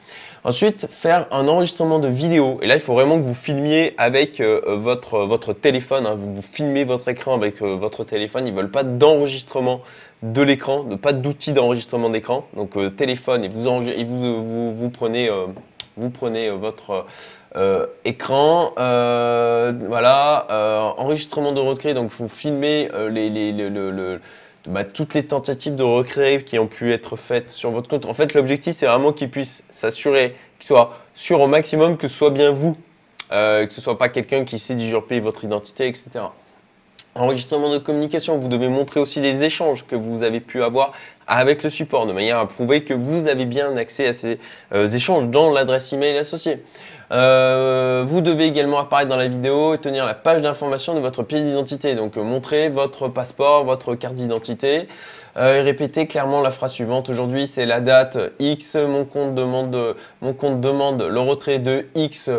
Ensuite, 0.43 0.87
faire 0.89 1.27
un 1.29 1.47
enregistrement 1.47 1.99
de 1.99 2.07
vidéo. 2.07 2.57
Et 2.63 2.67
là, 2.67 2.73
il 2.73 2.81
faut 2.81 2.93
vraiment 2.93 3.17
que 3.17 3.23
vous 3.23 3.35
filmiez 3.35 3.93
avec 3.97 4.41
votre, 4.41 5.19
votre 5.19 5.53
téléphone. 5.53 6.05
Hein. 6.05 6.15
Vous, 6.15 6.41
filmez 6.41 6.83
votre 6.83 7.07
écran 7.07 7.35
avec 7.35 7.61
votre 7.61 8.03
téléphone. 8.03 8.47
Ils 8.47 8.51
ne 8.51 8.57
veulent 8.57 8.71
pas 8.71 8.83
d'enregistrement 8.83 9.81
de 10.21 10.41
l'écran, 10.41 10.83
pas 11.01 11.13
d'outil 11.13 11.53
d'enregistrement 11.53 12.09
d'écran. 12.09 12.45
Donc, 12.57 12.71
téléphone 12.97 13.45
et 13.45 13.47
vous, 13.47 14.43
vous, 14.43 14.75
vous, 14.75 14.89
prenez, 14.89 15.29
vous 15.97 16.09
prenez 16.09 16.49
votre 16.49 17.05
euh, 17.55 17.85
écran, 18.03 18.73
euh, 18.79 19.73
voilà, 19.87 20.47
euh, 20.49 20.79
enregistrement 20.97 21.51
de 21.51 21.59
recréer, 21.59 21.93
donc 21.93 22.09
vous 22.11 22.27
filmez 22.27 22.89
bah, 24.65 24.85
toutes 24.85 25.13
les 25.13 25.27
tentatives 25.27 25.75
de 25.75 25.83
recréer 25.83 26.43
qui 26.43 26.57
ont 26.57 26.67
pu 26.67 26.91
être 26.91 27.15
faites 27.15 27.51
sur 27.51 27.69
votre 27.69 27.87
compte. 27.89 28.05
En 28.05 28.13
fait, 28.13 28.33
l'objectif, 28.33 28.75
c'est 28.75 28.87
vraiment 28.87 29.13
qu'il 29.13 29.29
puisse 29.29 29.63
s'assurer 29.69 30.35
qu'il 30.57 30.67
soit 30.67 30.97
sûr 31.15 31.41
au 31.41 31.47
maximum 31.47 31.97
que 31.97 32.07
ce 32.07 32.17
soit 32.17 32.31
bien 32.31 32.51
vous, 32.51 32.75
que 33.29 33.67
ce 33.69 33.81
soit 33.81 33.97
pas 33.97 34.09
quelqu'un 34.09 34.45
qui 34.45 34.57
sait 34.57 34.75
d'usurper 34.75 35.19
votre 35.19 35.43
identité, 35.43 35.87
etc. 35.87 36.25
Enregistrement 37.15 37.71
de 37.71 37.77
communication, 37.77 38.37
vous 38.37 38.47
devez 38.47 38.69
montrer 38.69 38.99
aussi 38.99 39.21
les 39.21 39.43
échanges 39.43 39.85
que 39.85 39.95
vous 39.95 40.23
avez 40.23 40.39
pu 40.39 40.63
avoir 40.63 40.93
avec 41.27 41.63
le 41.63 41.69
support, 41.69 42.05
de 42.05 42.13
manière 42.13 42.39
à 42.39 42.47
prouver 42.47 42.83
que 42.83 42.93
vous 42.93 43.27
avez 43.27 43.45
bien 43.45 43.77
accès 43.77 44.07
à 44.07 44.13
ces 44.13 44.39
échanges 44.95 45.27
dans 45.27 45.51
l'adresse 45.51 45.93
email 45.93 46.17
associée. 46.17 46.63
Euh, 47.11 48.03
vous 48.05 48.21
devez 48.21 48.45
également 48.45 48.79
apparaître 48.79 49.09
dans 49.09 49.17
la 49.17 49.27
vidéo 49.27 49.75
et 49.75 49.77
tenir 49.77 50.05
la 50.05 50.15
page 50.15 50.41
d'information 50.41 50.95
de 50.95 50.99
votre 50.99 51.21
pièce 51.21 51.43
d'identité. 51.43 51.95
Donc 51.95 52.17
euh, 52.17 52.23
montrer 52.23 52.69
votre 52.69 53.07
passeport, 53.07 53.65
votre 53.65 53.93
carte 53.95 54.15
d'identité. 54.15 54.87
Et 55.35 55.61
répétez 55.61 56.07
clairement 56.07 56.41
la 56.41 56.51
phrase 56.51 56.73
suivante. 56.73 57.09
Aujourd'hui, 57.09 57.47
c'est 57.47 57.65
la 57.65 57.79
date 57.79 58.17
X, 58.39 58.75
mon 58.75 59.05
compte 59.05 59.33
demande, 59.33 61.01
le 61.01 61.19
retrait 61.19 61.59
de 61.59 61.85
X 61.95 62.29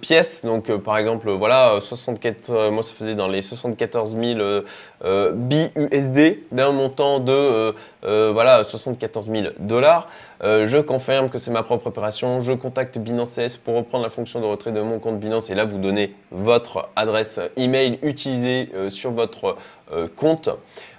pièces. 0.00 0.44
Donc, 0.44 0.70
par 0.78 0.98
exemple, 0.98 1.30
voilà, 1.30 1.78
64, 1.80 2.70
moi 2.70 2.82
ça 2.82 2.92
faisait 2.92 3.14
dans 3.14 3.28
les 3.28 3.42
74 3.42 4.16
000 4.16 4.62
BUSD 5.32 6.38
d'un 6.50 6.72
montant 6.72 7.20
de 7.20 7.74
voilà 8.02 8.64
74 8.64 9.30
000 9.30 9.46
dollars. 9.58 10.08
je 10.42 10.80
confirme 10.80 11.28
que 11.28 11.38
c'est 11.38 11.50
ma 11.50 11.62
propre 11.62 11.88
opération. 11.88 12.40
Je 12.40 12.52
contacte 12.52 12.98
Binance 12.98 13.56
pour 13.64 13.74
reprendre 13.76 14.04
la 14.04 14.10
fonction 14.10 14.40
de 14.40 14.46
retrait 14.46 14.72
de 14.72 14.80
mon 14.80 14.98
compte 14.98 15.18
Binance 15.18 15.50
et 15.50 15.54
là 15.54 15.64
vous 15.64 15.78
donnez 15.78 16.14
votre 16.30 16.88
adresse 16.96 17.40
email 17.56 17.98
utilisée 18.02 18.70
euh, 18.74 18.88
sur 18.88 19.12
votre 19.12 19.56
euh, 19.92 20.08
compte. 20.14 20.50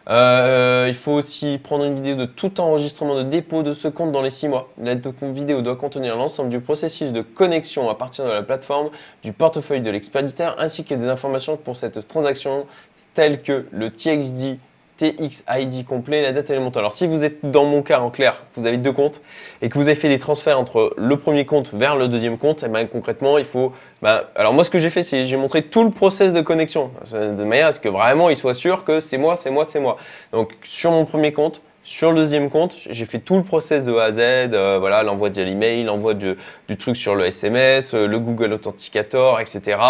Euh, 0.10 0.86
il 0.90 0.94
faut 0.94 1.14
aussi 1.14 1.58
prendre 1.58 1.86
une 1.86 1.96
vidéo 1.96 2.16
de 2.16 2.26
tout 2.26 2.60
enregistrement 2.60 3.16
de 3.16 3.24
dépôt 3.24 3.64
de 3.64 3.74
ce 3.74 3.88
compte 3.88 4.12
dans 4.12 4.22
les 4.22 4.30
6 4.30 4.50
mois. 4.50 4.70
La 4.78 4.96
vidéo 4.96 5.62
doit 5.62 5.76
contenir 5.78 6.18
l'ensemble 6.18 6.50
du 6.50 6.60
processus 6.60 7.12
de 7.12 7.22
connexion 7.22 7.90
à 7.90 7.96
partir 7.96 8.26
de 8.26 8.32
la 8.32 8.44
plateforme, 8.44 8.90
du 9.24 9.32
portefeuille 9.32 9.82
de 9.82 9.90
l'expéditeur 9.90 10.56
ainsi 10.60 10.84
que 10.84 10.94
des 10.94 11.08
informations 11.08 11.56
pour 11.56 11.78
cette 11.78 12.08
transaction 12.08 12.66
telles 13.14 13.42
que 13.42 13.66
le 13.72 13.92
TXD 13.92 14.60
TXID 14.98 15.86
complet, 15.86 16.22
la 16.22 16.32
date 16.32 16.50
et 16.50 16.56
le 16.56 16.62
montant. 16.62 16.80
Alors 16.80 16.94
si 16.94 17.08
vous 17.08 17.24
êtes 17.24 17.40
dans 17.44 17.66
mon 17.66 17.82
cas 17.82 18.00
en 18.00 18.10
clair, 18.10 18.44
vous 18.56 18.66
avez 18.66 18.78
deux 18.78 18.92
comptes 18.92 19.22
et 19.62 19.70
que 19.70 19.78
vous 19.78 19.86
avez 19.86 19.96
fait 19.96 20.10
des 20.10 20.20
transferts 20.20 20.60
entre 20.60 20.94
le 20.98 21.18
premier 21.18 21.46
compte 21.46 21.74
vers 21.74 21.96
le 21.96 22.08
deuxième 22.08 22.38
compte, 22.38 22.64
et 22.64 22.68
eh 22.68 22.70
bien 22.70 22.86
concrètement 22.86 23.38
il 23.38 23.46
faut... 23.46 23.72
Bah, 24.02 24.30
alors 24.36 24.54
moi 24.54 24.64
ce 24.64 24.70
que 24.70 24.80
j'ai 24.80 24.90
fait 24.90 25.04
c'est 25.04 25.24
j'ai 25.24 25.38
montré 25.38 25.64
tout 25.64 25.84
le 25.84 25.92
process 25.92 26.34
de 26.34 26.42
connexion 26.42 26.92
de 27.12 27.44
manière 27.44 27.68
à 27.68 27.72
ce 27.72 27.80
que 27.80 27.90
vraiment 27.90 28.30
il 28.30 28.36
soit 28.36 28.54
sûr 28.54 28.84
que 28.84 29.00
c'est 29.00 29.18
moi, 29.18 29.36
c'est 29.36 29.50
moi, 29.50 29.66
c'est 29.66 29.80
moi. 29.80 29.98
Donc 30.32 30.54
sur 30.64 30.92
mon 30.92 31.06
premier 31.06 31.34
compte, 31.34 31.62
sur 31.86 32.12
le 32.12 32.18
deuxième 32.18 32.50
compte, 32.50 32.78
j'ai 32.90 33.06
fait 33.06 33.20
tout 33.20 33.36
le 33.36 33.44
process 33.44 33.84
de 33.84 33.94
A 33.94 34.06
à 34.06 34.12
Z, 34.14 34.20
euh, 34.20 34.78
voilà, 34.80 35.04
l'envoi 35.04 35.30
de 35.30 35.42
l'email, 35.42 35.84
l'envoi 35.84 36.14
du, 36.14 36.38
truc 36.80 36.96
sur 36.96 37.14
le 37.14 37.26
SMS, 37.26 37.94
euh, 37.94 38.08
le 38.08 38.20
Google 38.20 38.54
Authenticator, 38.54 39.42
etc. 39.42 39.82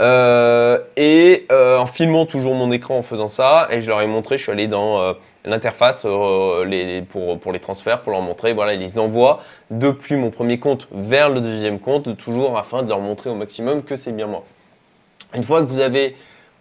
Euh, 0.00 0.78
et 0.96 1.46
en 1.50 1.86
filmant 1.86 2.26
toujours 2.26 2.54
mon 2.54 2.72
écran 2.72 2.98
en 2.98 3.02
faisant 3.02 3.28
ça, 3.28 3.68
et 3.70 3.80
je 3.80 3.88
leur 3.88 4.00
ai 4.00 4.08
montré, 4.08 4.36
je 4.36 4.42
suis 4.42 4.52
allé 4.52 4.66
dans 4.66 5.14
l'interface 5.44 6.02
pour, 6.02 7.38
pour 7.38 7.52
les 7.52 7.60
transferts, 7.60 8.02
pour 8.02 8.12
leur 8.12 8.22
montrer, 8.22 8.52
voilà, 8.52 8.74
ils 8.74 8.98
envoient 8.98 9.40
depuis 9.70 10.16
mon 10.16 10.30
premier 10.30 10.58
compte 10.58 10.88
vers 10.90 11.28
le 11.28 11.40
deuxième 11.40 11.78
compte, 11.78 12.16
toujours 12.16 12.58
afin 12.58 12.82
de 12.82 12.88
leur 12.88 13.00
montrer 13.00 13.30
au 13.30 13.34
maximum 13.34 13.84
que 13.84 13.94
c'est 13.94 14.12
bien 14.12 14.26
moi. 14.26 14.44
Une 15.34 15.44
fois 15.44 15.60
que 15.60 15.66
vous 15.66 15.80
avez 15.80 16.16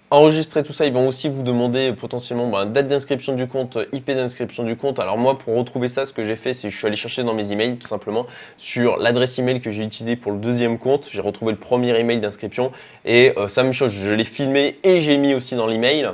enregistrer 0.09 0.63
tout 0.63 0.73
ça, 0.73 0.85
ils 0.85 0.93
vont 0.93 1.07
aussi 1.07 1.27
vous 1.27 1.43
demander 1.43 1.91
potentiellement 1.91 2.49
bah, 2.49 2.65
date 2.65 2.87
d'inscription 2.87 3.33
du 3.33 3.47
compte, 3.47 3.77
IP 3.91 4.11
d'inscription 4.11 4.63
du 4.63 4.75
compte. 4.75 4.99
Alors 4.99 5.17
moi, 5.17 5.37
pour 5.37 5.55
retrouver 5.55 5.89
ça, 5.89 6.05
ce 6.05 6.13
que 6.13 6.23
j'ai 6.23 6.35
fait, 6.35 6.53
c'est 6.53 6.69
que 6.69 6.73
je 6.73 6.77
suis 6.77 6.87
allé 6.87 6.95
chercher 6.95 7.23
dans 7.23 7.33
mes 7.33 7.51
emails, 7.51 7.77
tout 7.77 7.87
simplement, 7.87 8.25
sur 8.57 8.97
l'adresse 8.97 9.37
email 9.37 9.59
que 9.59 9.71
j'ai 9.71 9.83
utilisée 9.83 10.15
pour 10.15 10.31
le 10.31 10.37
deuxième 10.37 10.77
compte. 10.77 11.09
J'ai 11.11 11.21
retrouvé 11.21 11.51
le 11.51 11.57
premier 11.57 11.97
email 11.99 12.19
d'inscription 12.19 12.71
et 13.05 13.33
euh, 13.37 13.47
ça 13.47 13.63
me 13.63 13.73
chose, 13.73 13.91
je 13.91 14.13
l'ai 14.13 14.23
filmé 14.23 14.77
et 14.83 15.01
j'ai 15.01 15.17
mis 15.17 15.33
aussi 15.33 15.55
dans 15.55 15.67
l'email. 15.67 16.09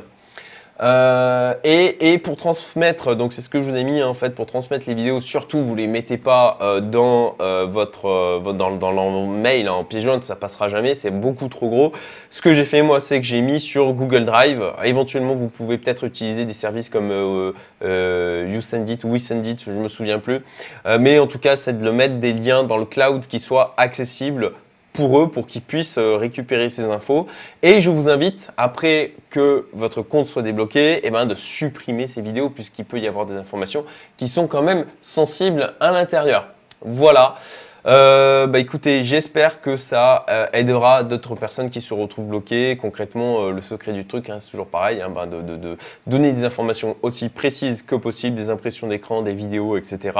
Euh, 0.84 1.54
et, 1.64 2.18
pour 2.18 2.36
transmettre, 2.36 3.16
donc 3.16 3.32
c'est 3.32 3.42
ce 3.42 3.48
que 3.48 3.62
je 3.62 3.70
vous 3.70 3.76
ai 3.76 3.86
mis 3.86 4.02
hein, 4.02 4.08
en 4.08 4.14
fait, 4.14 4.36
pour 4.36 4.46
transmettre 4.46 4.84
les 4.88 4.96
vidéos, 4.96 5.22
surtout 5.22 5.64
vous 5.64 5.76
les 5.76 5.88
mettez 5.88 6.18
pas 6.18 6.58
euh, 6.62 6.82
dans 6.82 7.36
euh, 7.40 7.66
votre 7.66 8.42
dans, 8.54 8.76
dans 8.76 9.28
mail 9.28 9.70
en 9.70 9.86
pièce 9.86 10.04
jointe, 10.04 10.24
ça 10.26 10.36
passera 10.36 10.68
jamais, 10.68 10.94
c'est 10.94 11.12
beaucoup 11.12 11.48
trop 11.48 11.70
gros. 11.70 11.94
Ce 12.30 12.42
que 12.42 12.54
j'ai 12.54 12.66
fait 12.66 12.82
moi, 12.82 13.00
c'est 13.00 13.22
que 13.22 13.26
j'ai 13.26 13.40
mis 13.40 13.62
sur 13.62 13.94
Google 13.94 14.26
Drive. 14.26 14.62
Éventuellement, 14.84 15.36
vous 15.36 15.48
pouvez 15.48 15.78
peut-être 15.78 16.04
utiliser 16.04 16.44
des 16.44 16.54
services 16.54 16.90
comme 16.90 17.54
YouSendIt 17.82 19.00
ou 19.06 19.12
WeSendIt, 19.12 19.58
je 19.66 19.72
me 19.72 19.88
souviens 19.88 20.20
plus. 20.20 20.42
mais 21.00 21.18
en 21.20 21.28
tout 21.28 21.40
cas, 21.40 21.56
c'est 21.56 21.78
de 21.78 21.84
le 21.84 21.94
mettre 21.94 22.16
des 22.16 22.34
liens 22.34 22.64
dans 22.64 22.78
le 22.78 22.86
cloud 22.86 23.26
qui 23.28 23.40
soient 23.40 23.74
accessibles 23.78 24.52
pour 24.94 25.20
eux, 25.20 25.30
pour 25.30 25.48
qu'ils 25.48 25.62
puissent 25.62 25.98
euh, 25.98 26.16
récupérer 26.16 26.70
ces 26.70 26.84
infos. 26.84 27.28
Et 27.62 27.82
je 27.82 27.90
vous 27.90 28.08
invite, 28.08 28.52
après 28.56 29.14
que 29.30 29.68
votre 29.74 30.02
compte 30.02 30.28
soit 30.28 30.44
débloqué, 30.44 31.02
eh 31.04 31.10
ben, 31.10 31.26
de 31.26 31.36
supprimer 31.36 32.08
ces 32.08 32.22
vidéos 32.22 32.50
puisqu'il 32.50 32.86
peut 32.86 33.00
y 33.00 33.08
avoir 33.08 33.26
des 33.26 33.36
informations 33.36 33.84
qui 34.18 34.28
sont 34.28 34.48
quand 34.48 34.62
même 34.62 34.86
sensibles 35.02 35.74
à 35.80 35.92
l'intérieur. 35.92 36.48
Voilà. 36.82 37.36
Euh, 37.86 38.48
bah 38.48 38.60
écoutez, 38.60 39.04
j'espère 39.04 39.60
que 39.62 39.76
ça 39.76 40.26
euh, 40.30 40.48
aidera 40.54 41.04
d'autres 41.04 41.36
personnes 41.36 41.70
qui 41.70 41.82
se 41.82 41.94
retrouvent 41.94 42.28
bloquées. 42.28 42.78
Concrètement, 42.78 43.42
euh, 43.42 43.52
le 43.52 43.62
secret 43.62 43.92
du 43.92 44.06
truc, 44.06 44.30
hein, 44.30 44.38
c'est 44.40 44.50
toujours 44.50 44.68
pareil, 44.68 45.02
hein, 45.02 45.10
bah, 45.14 45.26
de, 45.26 45.78
donner 46.08 46.32
des 46.32 46.46
informations 46.46 46.96
aussi 47.02 47.28
précises 47.28 47.82
que 47.82 47.96
possible, 47.96 48.38
des 48.38 48.50
impressions 48.50 48.88
d'écran, 48.88 49.22
des 49.22 49.34
vidéos, 49.34 49.76
etc. 49.78 50.18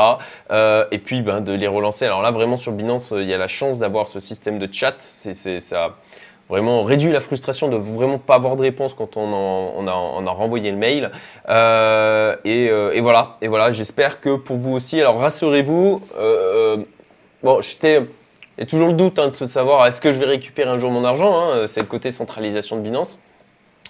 et 0.92 0.98
puis 1.00 1.22
bah, 1.22 1.40
de 1.40 1.54
les 1.54 1.68
relancer. 1.68 2.06
Alors 2.06 2.22
là, 2.22 2.32
vraiment 2.32 2.58
sur 2.58 2.74
Binance, 2.74 3.14
il 3.16 3.26
y 3.26 3.34
a 3.34 3.38
la 3.38 3.48
chance 3.48 3.80
d'avoir 3.80 4.08
ce 4.08 4.20
système 4.20 4.60
de 4.60 4.68
chat. 4.72 4.96
C'est 5.00 5.60
ça 5.60 5.96
vraiment 6.50 6.84
réduit 6.84 7.12
la 7.12 7.22
frustration 7.22 7.70
de 7.70 7.78
vraiment 7.78 8.20
pas 8.20 8.36
avoir 8.36 8.58
de 8.58 8.62
réponse 8.62 8.94
quand 8.94 9.16
on, 9.16 9.88
a, 9.88 10.32
renvoyé 10.32 10.72
le 10.72 10.78
mail. 10.78 11.12
et, 11.48 13.02
voilà, 13.02 13.38
et 13.42 13.48
voilà 13.48 13.72
j'espère 13.72 14.20
que 14.20 14.36
pour 14.36 14.58
vous 14.58 14.74
aussi, 14.74 15.00
alors 15.00 15.18
rassurez-vous, 15.18 16.02
Bon, 17.44 17.60
j'étais. 17.60 18.08
Toujours 18.70 18.88
le 18.88 18.94
doute 18.94 19.20
hein, 19.20 19.30
de 19.30 19.34
savoir 19.48 19.86
est-ce 19.88 20.00
que 20.00 20.12
je 20.12 20.20
vais 20.20 20.26
récupérer 20.26 20.70
un 20.70 20.78
jour 20.78 20.92
mon 20.92 21.04
argent. 21.04 21.52
Hein, 21.52 21.66
c'est 21.68 21.82
le 21.82 21.88
côté 21.88 22.12
centralisation 22.12 22.78
de 22.78 22.82
Binance. 22.82 23.20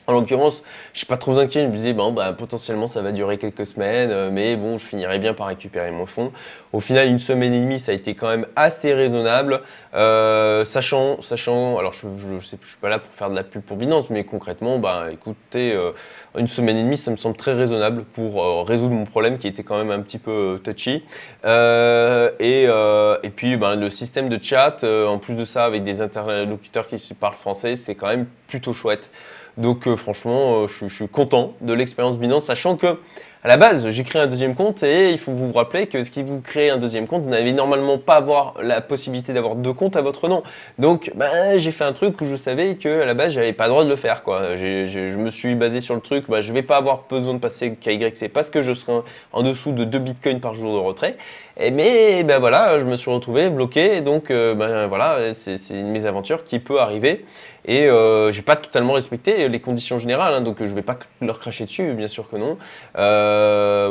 En 0.05 0.13
l'occurrence, 0.13 0.63
je 0.91 0.99
suis 0.99 1.07
pas 1.07 1.15
trop 1.15 1.39
inquiet. 1.39 1.61
Je 1.61 1.67
me 1.67 1.71
disais, 1.71 1.93
bon, 1.93 2.11
bah, 2.11 2.33
potentiellement, 2.33 2.87
ça 2.87 3.01
va 3.01 3.13
durer 3.13 3.37
quelques 3.37 3.65
semaines, 3.65 4.11
euh, 4.11 4.29
mais 4.31 4.57
bon, 4.57 4.77
je 4.77 4.85
finirai 4.85 5.17
bien 5.17 5.33
par 5.33 5.47
récupérer 5.47 5.91
mon 5.91 6.05
fonds. 6.05 6.33
Au 6.73 6.81
final, 6.81 7.07
une 7.07 7.19
semaine 7.19 7.53
et 7.53 7.59
demie, 7.61 7.79
ça 7.79 7.93
a 7.93 7.95
été 7.95 8.13
quand 8.13 8.27
même 8.27 8.45
assez 8.57 8.93
raisonnable, 8.93 9.61
euh, 9.93 10.65
sachant, 10.65 11.21
sachant, 11.21 11.77
alors 11.77 11.93
je, 11.93 12.07
je, 12.17 12.39
je 12.39 12.45
suis 12.47 12.77
pas 12.81 12.89
là 12.89 12.99
pour 12.99 13.13
faire 13.13 13.29
de 13.29 13.35
la 13.35 13.43
pub 13.43 13.61
pour 13.61 13.77
Binance, 13.77 14.09
mais 14.09 14.23
concrètement, 14.25 14.77
bah, 14.77 15.05
écoutez, 15.11 15.71
euh, 15.71 15.91
une 16.37 16.47
semaine 16.47 16.75
et 16.75 16.83
demie, 16.83 16.97
ça 16.97 17.11
me 17.11 17.15
semble 17.15 17.37
très 17.37 17.53
raisonnable 17.53 18.03
pour 18.03 18.67
résoudre 18.67 18.93
mon 18.95 19.05
problème 19.05 19.37
qui 19.37 19.47
était 19.47 19.63
quand 19.63 19.77
même 19.77 19.91
un 19.91 20.01
petit 20.01 20.17
peu 20.17 20.59
touchy. 20.63 21.03
Et, 21.45 23.29
puis, 23.35 23.55
bah, 23.55 23.75
le 23.75 23.89
système 23.89 24.27
de 24.27 24.43
chat, 24.43 24.83
en 24.83 25.19
plus 25.19 25.35
de 25.35 25.45
ça, 25.45 25.63
avec 25.63 25.83
des 25.83 26.01
interlocuteurs 26.01 26.87
qui 26.87 26.97
parlent 27.13 27.35
français, 27.35 27.75
c'est 27.75 27.95
quand 27.95 28.07
même 28.07 28.25
plutôt 28.47 28.73
chouette. 28.73 29.11
Donc 29.57 29.87
euh, 29.87 29.95
franchement, 29.95 30.63
euh, 30.63 30.67
je, 30.67 30.87
suis 30.87 31.07
content 31.07 31.53
de 31.61 31.73
l'expérience 31.73 32.17
Binance, 32.17 32.45
sachant 32.45 32.75
que 32.75 32.99
à 33.43 33.49
la 33.49 33.57
base, 33.57 33.89
j'ai 33.89 34.03
créé 34.05 34.21
un 34.21 34.27
deuxième 34.27 34.55
compte 34.55 34.83
et 34.83 35.11
il 35.11 35.17
faut 35.17 35.33
vous 35.33 35.51
rappeler 35.51 35.87
que 35.87 35.97
qui 35.97 36.23
vous 36.23 36.39
crée 36.39 36.69
un 36.69 36.77
deuxième 36.77 37.07
compte, 37.07 37.23
vous 37.23 37.29
n'avez 37.29 37.51
normalement 37.51 37.97
pas 37.97 38.15
avoir 38.15 38.53
la 38.61 38.79
possibilité 38.79 39.33
d'avoir 39.33 39.55
deux 39.55 39.73
comptes 39.73 39.97
à 39.97 40.01
votre 40.01 40.29
nom. 40.29 40.43
Donc, 40.79 41.11
bah, 41.15 41.57
j'ai 41.57 41.73
fait 41.73 41.83
un 41.83 41.91
truc 41.91 42.21
où 42.21 42.25
je 42.25 42.37
savais 42.37 42.75
que 42.75 43.01
à 43.01 43.05
la 43.05 43.13
base, 43.13 43.33
j'avais 43.33 43.51
pas 43.51 43.65
le 43.65 43.71
droit 43.71 43.83
de 43.83 43.89
le 43.89 43.97
faire. 43.97 44.23
Quoi. 44.23 44.55
je 44.55 45.17
me 45.17 45.29
suis 45.29 45.55
basé 45.55 45.81
sur 45.81 45.93
le 45.93 45.99
truc, 45.99 46.29
bah, 46.29 46.39
je 46.39 46.53
vais 46.53 46.61
pas 46.61 46.77
avoir 46.77 47.03
besoin 47.09 47.33
de 47.33 47.39
passer 47.39 47.75
KYC 47.75 48.31
parce 48.31 48.49
que 48.49 48.61
je 48.61 48.73
serai 48.73 49.01
en, 49.33 49.43
dessous 49.43 49.73
de 49.73 49.83
2 49.83 49.99
bitcoins 49.99 50.39
par 50.39 50.53
jour 50.53 50.73
de 50.73 50.79
retrait. 50.79 51.17
Et 51.59 51.69
mais 51.69 52.23
ben 52.23 52.39
voilà, 52.39 52.79
je 52.79 52.85
me 52.85 52.95
suis 52.95 53.11
retrouvé 53.11 53.49
bloqué. 53.49 53.99
Donc, 54.01 54.29
ben 54.29 54.87
voilà, 54.87 55.33
c'est 55.33 55.57
une 55.69 55.91
mésaventure 55.91 56.45
qui 56.45 56.59
peut 56.59 56.79
arriver. 56.79 57.25
Et 57.65 57.87
euh, 57.87 58.31
j'ai 58.31 58.41
pas 58.41 58.55
totalement 58.55 58.93
respecté 58.93 59.47
les 59.47 59.59
conditions 59.59 59.97
générales, 59.97 60.33
hein, 60.33 60.41
donc 60.41 60.57
je 60.59 60.73
vais 60.75 60.81
pas 60.81 60.97
leur 61.21 61.39
cracher 61.39 61.63
dessus, 61.63 61.93
bien 61.93 62.09
sûr 62.09 62.29
que 62.29 62.35
non. 62.35 62.57
Euh, 62.97 63.32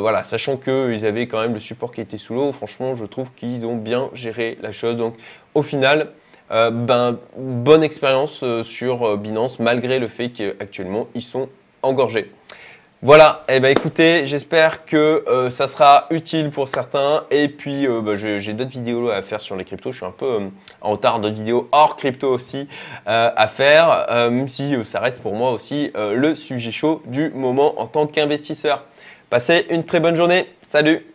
voilà, 0.00 0.22
sachant 0.22 0.56
qu'ils 0.56 1.06
avaient 1.06 1.26
quand 1.26 1.40
même 1.40 1.54
le 1.54 1.60
support 1.60 1.92
qui 1.92 2.00
était 2.00 2.18
sous 2.18 2.34
l'eau, 2.34 2.52
franchement, 2.52 2.96
je 2.96 3.04
trouve 3.04 3.30
qu'ils 3.34 3.66
ont 3.66 3.76
bien 3.76 4.10
géré 4.12 4.58
la 4.62 4.72
chose. 4.72 4.96
Donc, 4.96 5.14
au 5.54 5.62
final, 5.62 6.08
euh, 6.50 6.70
ben, 6.70 7.18
bonne 7.36 7.82
expérience 7.82 8.44
sur 8.62 9.16
Binance, 9.16 9.58
malgré 9.58 9.98
le 9.98 10.08
fait 10.08 10.30
qu'actuellement, 10.30 11.08
ils 11.14 11.22
sont 11.22 11.48
engorgés. 11.82 12.30
Voilà, 13.04 13.42
et 13.48 13.56
eh 13.56 13.60
ben 13.60 13.70
écoutez, 13.70 14.26
j'espère 14.26 14.84
que 14.84 15.24
euh, 15.26 15.50
ça 15.50 15.66
sera 15.66 16.06
utile 16.10 16.50
pour 16.50 16.68
certains. 16.68 17.24
Et 17.32 17.48
puis, 17.48 17.84
euh, 17.84 18.00
bah, 18.00 18.14
j'ai 18.14 18.52
d'autres 18.52 18.70
vidéos 18.70 19.10
à 19.10 19.22
faire 19.22 19.40
sur 19.40 19.56
les 19.56 19.64
cryptos. 19.64 19.90
Je 19.90 19.96
suis 19.96 20.06
un 20.06 20.12
peu 20.12 20.24
euh, 20.24 20.48
en 20.80 20.92
retard, 20.92 21.18
d'autres 21.18 21.34
vidéos 21.34 21.68
hors 21.72 21.96
crypto 21.96 22.30
aussi 22.32 22.68
à 23.04 23.48
faire, 23.48 24.06
même 24.30 24.46
si 24.46 24.76
ça 24.84 25.00
reste 25.00 25.20
pour 25.20 25.34
moi 25.34 25.50
aussi 25.50 25.90
le 25.94 26.36
sujet 26.36 26.70
chaud 26.70 27.02
du 27.06 27.30
moment 27.30 27.80
en 27.80 27.88
tant 27.88 28.06
qu'investisseur. 28.06 28.84
Passez 29.32 29.64
une 29.70 29.86
très 29.86 29.98
bonne 29.98 30.14
journée. 30.14 30.44
Salut 30.62 31.06